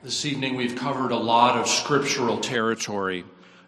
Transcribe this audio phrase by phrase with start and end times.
[0.00, 3.24] This evening, we've covered a lot of scriptural territory.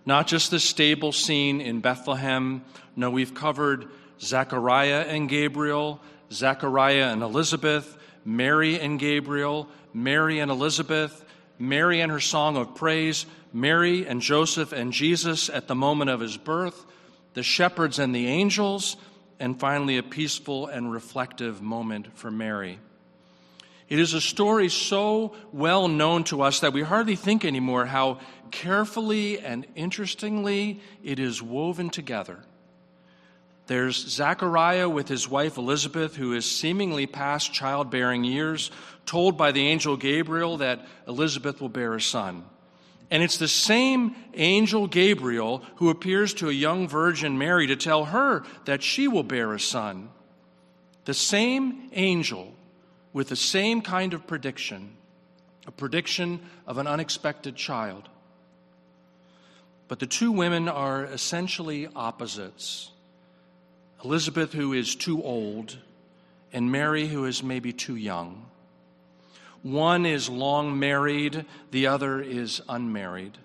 [0.06, 2.64] Not just the stable scene in Bethlehem.
[2.94, 3.88] No, we've covered
[4.20, 11.24] Zechariah and Gabriel, Zechariah and Elizabeth, Mary and Gabriel, Mary and Elizabeth,
[11.58, 16.20] Mary and her song of praise, Mary and Joseph and Jesus at the moment of
[16.20, 16.86] his birth,
[17.34, 18.96] the shepherds and the angels,
[19.40, 22.78] and finally a peaceful and reflective moment for Mary.
[23.90, 28.20] It is a story so well known to us that we hardly think anymore how
[28.52, 32.38] carefully and interestingly it is woven together.
[33.66, 38.70] There's Zechariah with his wife Elizabeth, who is seemingly past childbearing years,
[39.06, 42.44] told by the angel Gabriel that Elizabeth will bear a son.
[43.10, 48.04] And it's the same angel Gabriel who appears to a young virgin Mary to tell
[48.04, 50.10] her that she will bear a son.
[51.06, 52.54] The same angel
[53.12, 54.96] with the same kind of prediction
[55.66, 58.08] a prediction of an unexpected child.
[59.88, 62.90] But the two women are essentially opposites
[64.02, 65.76] Elizabeth, who is too old,
[66.54, 68.46] and Mary, who is maybe too young.
[69.62, 73.36] One is long married, the other is unmarried.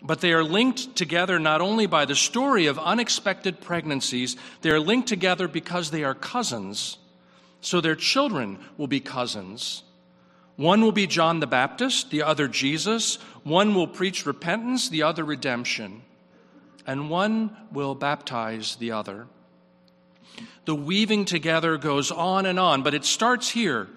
[0.00, 4.78] But they are linked together not only by the story of unexpected pregnancies, they are
[4.78, 6.96] linked together because they are cousins
[7.66, 9.82] so their children will be cousins.
[10.54, 13.16] One will be John the Baptist, the other Jesus.
[13.42, 16.02] One will preach repentance, the other redemption.
[16.86, 19.26] And one will baptize the other.
[20.64, 23.88] The weaving together goes on and on, but it starts here.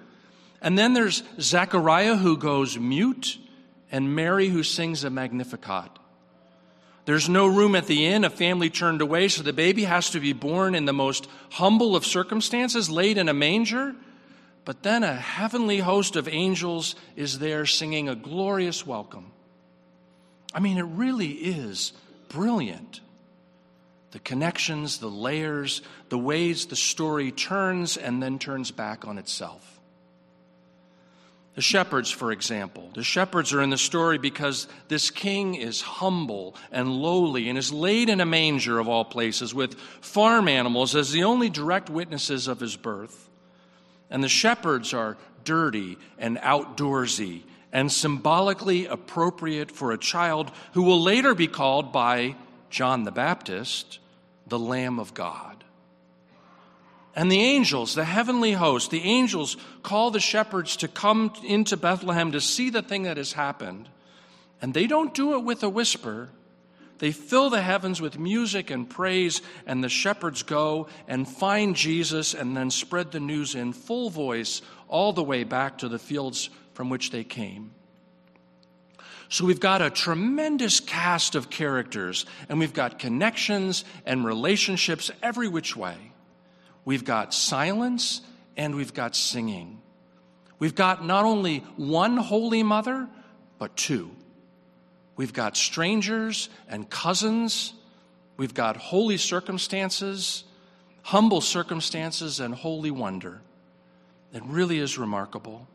[0.63, 3.37] And then there's Zechariah who goes mute,
[3.91, 5.98] and Mary who sings a Magnificat.
[7.09, 10.19] There's no room at the inn, a family turned away, so the baby has to
[10.19, 13.95] be born in the most humble of circumstances, laid in a manger.
[14.63, 19.31] But then a heavenly host of angels is there singing a glorious welcome.
[20.53, 21.93] I mean, it really is
[22.27, 22.99] brilliant.
[24.11, 29.78] The connections, the layers, the ways the story turns and then turns back on itself.
[31.55, 32.91] The shepherds, for example.
[32.93, 37.73] The shepherds are in the story because this king is humble and lowly and is
[37.73, 42.47] laid in a manger of all places with farm animals as the only direct witnesses
[42.47, 43.29] of his birth.
[44.09, 51.01] And the shepherds are dirty and outdoorsy and symbolically appropriate for a child who will
[51.01, 52.35] later be called by
[52.69, 53.99] John the Baptist
[54.47, 55.48] the Lamb of God.
[57.15, 62.31] And the angels, the heavenly host, the angels call the shepherds to come into Bethlehem
[62.31, 63.89] to see the thing that has happened.
[64.61, 66.29] And they don't do it with a whisper.
[66.99, 72.33] They fill the heavens with music and praise, and the shepherds go and find Jesus
[72.33, 76.49] and then spread the news in full voice all the way back to the fields
[76.73, 77.71] from which they came.
[79.29, 85.47] So we've got a tremendous cast of characters, and we've got connections and relationships every
[85.47, 85.95] which way.
[86.85, 88.21] We've got silence
[88.57, 89.81] and we've got singing.
[90.59, 93.07] We've got not only one Holy Mother,
[93.57, 94.11] but two.
[95.15, 97.73] We've got strangers and cousins.
[98.37, 100.43] We've got holy circumstances,
[101.01, 103.41] humble circumstances, and holy wonder.
[104.33, 105.67] It really is remarkable.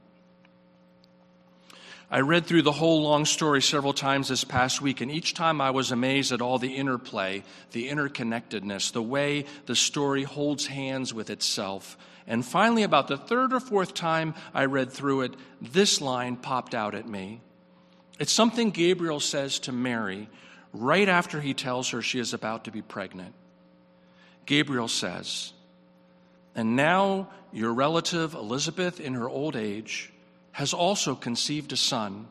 [2.14, 5.60] I read through the whole long story several times this past week, and each time
[5.60, 7.42] I was amazed at all the interplay,
[7.72, 11.98] the interconnectedness, the way the story holds hands with itself.
[12.28, 16.72] And finally, about the third or fourth time I read through it, this line popped
[16.72, 17.40] out at me.
[18.20, 20.28] It's something Gabriel says to Mary
[20.72, 23.34] right after he tells her she is about to be pregnant.
[24.46, 25.52] Gabriel says,
[26.54, 30.12] And now your relative Elizabeth, in her old age,
[30.54, 32.28] has also conceived a son.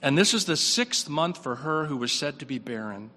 [0.00, 3.10] And this is the sixth month for her who was said to be barren.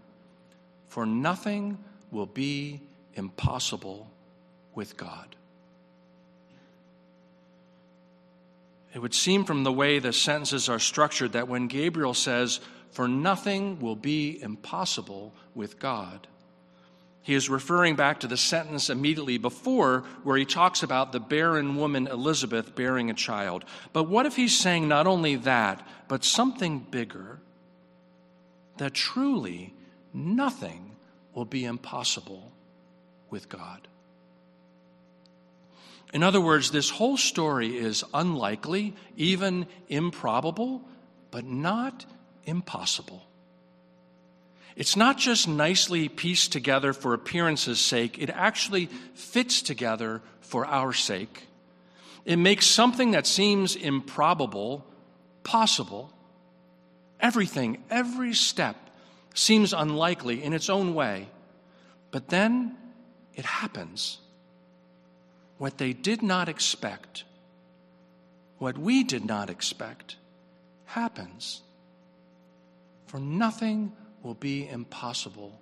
[0.89, 1.77] For nothing
[2.11, 2.81] will be
[3.15, 4.11] impossible
[4.75, 5.37] with God.
[8.93, 12.59] It would seem from the way the sentences are structured that when Gabriel says,
[12.91, 16.27] For nothing will be impossible with God,
[17.23, 21.77] he is referring back to the sentence immediately before where he talks about the barren
[21.77, 23.63] woman Elizabeth bearing a child.
[23.93, 27.39] But what if he's saying not only that, but something bigger?
[28.77, 29.73] That truly
[30.13, 30.97] nothing
[31.33, 32.51] will be impossible
[33.29, 33.87] with God.
[36.13, 40.81] In other words, this whole story is unlikely, even improbable,
[41.31, 42.05] but not
[42.43, 43.25] impossible.
[44.75, 50.93] It's not just nicely pieced together for appearance's sake, it actually fits together for our
[50.93, 51.47] sake.
[52.25, 54.85] It makes something that seems improbable
[55.43, 56.11] possible.
[57.19, 58.75] Everything, every step
[59.33, 61.27] seems unlikely in its own way.
[62.11, 62.77] But then
[63.35, 64.19] it happens.
[65.57, 67.23] What they did not expect,
[68.57, 70.17] what we did not expect,
[70.85, 71.61] happens.
[73.07, 73.91] For nothing
[74.23, 75.59] will be impossible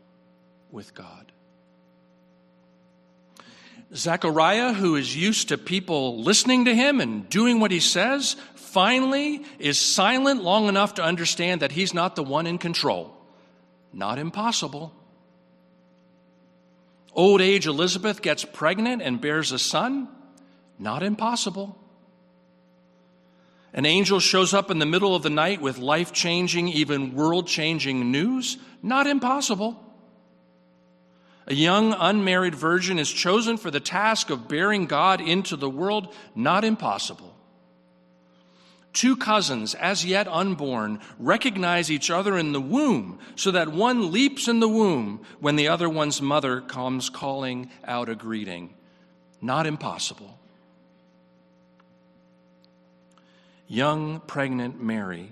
[0.72, 1.32] with God.
[3.94, 9.44] Zechariah, who is used to people listening to him and doing what he says, finally
[9.60, 13.14] is silent long enough to understand that he's not the one in control.
[13.92, 14.94] Not impossible.
[17.14, 20.08] Old age Elizabeth gets pregnant and bears a son.
[20.80, 21.78] Not impossible.
[23.74, 27.48] An angel shows up in the middle of the night with life changing, even world
[27.48, 28.58] changing news.
[28.84, 29.82] Not impossible.
[31.48, 36.14] A young unmarried virgin is chosen for the task of bearing God into the world.
[36.36, 37.36] Not impossible.
[38.94, 44.50] Two cousins, as yet unborn, recognize each other in the womb, so that one leaps
[44.50, 48.74] in the womb when the other one's mother comes calling out a greeting.
[49.42, 50.38] Not impossible.
[53.72, 55.32] Young, pregnant Mary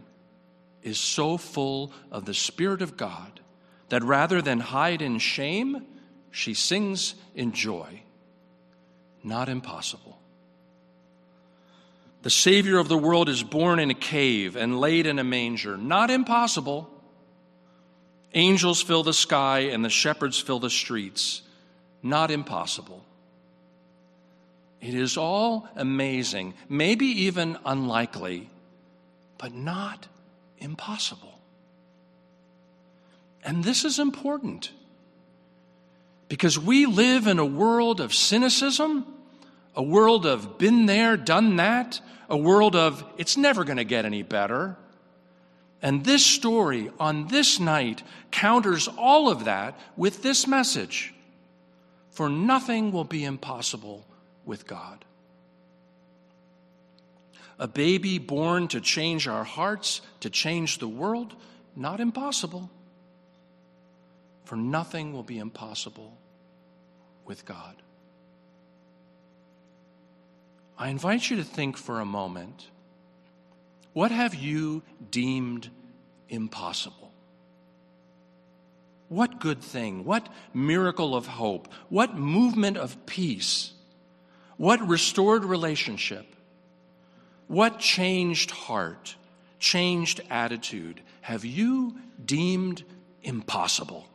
[0.81, 3.41] is so full of the Spirit of God
[3.89, 5.85] that rather than hide in shame,
[6.31, 8.01] she sings in joy.
[9.25, 10.21] Not impossible.
[12.21, 15.75] The Savior of the world is born in a cave and laid in a manger.
[15.75, 16.89] Not impossible.
[18.33, 21.41] Angels fill the sky and the shepherds fill the streets.
[22.01, 23.03] Not impossible.
[24.81, 28.49] It is all amazing, maybe even unlikely,
[29.37, 30.07] but not
[30.57, 31.39] impossible.
[33.43, 34.71] And this is important
[36.27, 39.05] because we live in a world of cynicism
[39.75, 44.03] a world of been there, done that, a world of it's never going to get
[44.03, 44.75] any better.
[45.81, 51.13] And this story on this night counters all of that with this message
[52.11, 54.05] For nothing will be impossible
[54.49, 55.05] with God.
[57.59, 61.35] A baby born to change our hearts, to change the world,
[61.75, 62.71] not impossible.
[64.45, 66.17] For nothing will be impossible
[67.25, 67.75] with God.
[70.79, 72.67] I invite you to think for a moment
[73.93, 74.81] what have you
[75.11, 75.69] deemed
[76.27, 77.11] impossible?
[79.09, 83.73] What good thing, what miracle of hope, what movement of peace,
[84.59, 86.25] what restored relationship,
[87.47, 89.15] what changed heart,
[89.57, 91.95] changed attitude have you
[92.25, 92.83] deemed
[93.23, 94.05] impossible?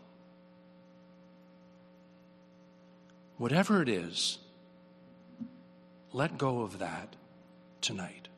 [3.38, 4.36] Whatever it is,
[6.12, 7.16] let go of that
[7.80, 8.28] tonight.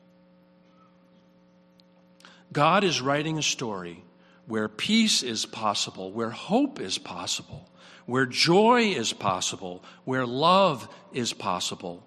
[2.53, 4.01] God is writing a story
[4.47, 7.69] where peace is possible, where hope is possible,
[8.05, 12.03] where joy is possible, where love is possible.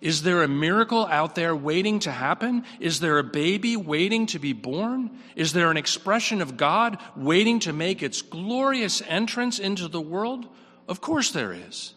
[0.00, 2.64] Is there a miracle out there waiting to happen?
[2.78, 5.18] Is there a baby waiting to be born?
[5.34, 10.46] Is there an expression of God waiting to make its glorious entrance into the world?
[10.88, 11.94] Of course there is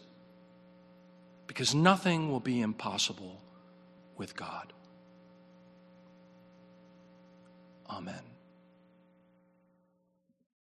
[1.46, 3.42] because nothing will be impossible
[4.16, 4.72] with God.
[7.90, 8.27] Amen.